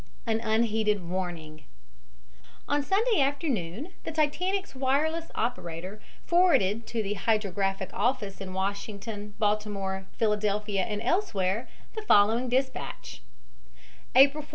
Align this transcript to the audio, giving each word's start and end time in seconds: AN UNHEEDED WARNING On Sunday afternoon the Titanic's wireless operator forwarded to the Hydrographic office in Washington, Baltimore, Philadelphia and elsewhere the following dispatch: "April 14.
AN 0.25 0.39
UNHEEDED 0.41 1.07
WARNING 1.07 1.65
On 2.67 2.81
Sunday 2.81 3.21
afternoon 3.21 3.89
the 4.03 4.11
Titanic's 4.11 4.73
wireless 4.73 5.29
operator 5.35 6.01
forwarded 6.25 6.87
to 6.87 7.03
the 7.03 7.13
Hydrographic 7.13 7.91
office 7.93 8.41
in 8.41 8.51
Washington, 8.55 9.35
Baltimore, 9.37 10.07
Philadelphia 10.17 10.81
and 10.85 11.03
elsewhere 11.03 11.69
the 11.93 12.01
following 12.01 12.49
dispatch: 12.49 13.21
"April 14.15 14.41
14. 14.41 14.47